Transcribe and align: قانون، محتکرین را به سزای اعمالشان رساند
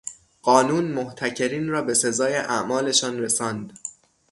قانون، 0.41 0.85
محتکرین 0.85 1.67
را 1.69 1.81
به 1.81 1.93
سزای 1.93 2.35
اعمالشان 2.35 3.19
رساند 3.19 3.79